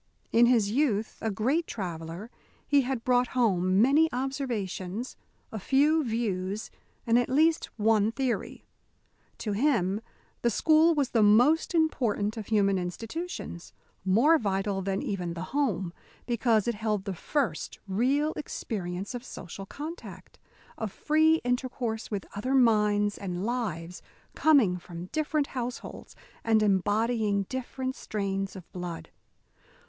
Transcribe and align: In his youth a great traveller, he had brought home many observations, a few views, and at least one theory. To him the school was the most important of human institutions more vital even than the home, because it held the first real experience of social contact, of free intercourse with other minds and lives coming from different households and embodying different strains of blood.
In 0.31 0.47
his 0.47 0.71
youth 0.71 1.19
a 1.21 1.29
great 1.29 1.67
traveller, 1.67 2.31
he 2.67 2.81
had 2.81 3.03
brought 3.03 3.27
home 3.37 3.83
many 3.83 4.11
observations, 4.11 5.15
a 5.51 5.59
few 5.59 6.03
views, 6.03 6.71
and 7.05 7.19
at 7.19 7.29
least 7.29 7.69
one 7.77 8.11
theory. 8.11 8.65
To 9.37 9.51
him 9.51 10.01
the 10.41 10.49
school 10.49 10.95
was 10.95 11.09
the 11.11 11.21
most 11.21 11.75
important 11.75 12.35
of 12.35 12.47
human 12.47 12.79
institutions 12.79 13.73
more 14.03 14.39
vital 14.39 14.79
even 14.89 15.03
than 15.29 15.33
the 15.35 15.43
home, 15.51 15.93
because 16.25 16.67
it 16.67 16.73
held 16.73 17.05
the 17.05 17.13
first 17.13 17.77
real 17.87 18.31
experience 18.35 19.13
of 19.13 19.23
social 19.23 19.67
contact, 19.67 20.39
of 20.79 20.91
free 20.91 21.41
intercourse 21.43 22.09
with 22.09 22.25
other 22.35 22.55
minds 22.55 23.19
and 23.19 23.45
lives 23.45 24.01
coming 24.33 24.79
from 24.79 25.09
different 25.11 25.45
households 25.53 26.15
and 26.43 26.63
embodying 26.63 27.43
different 27.43 27.95
strains 27.95 28.55
of 28.55 28.67
blood. 28.71 29.11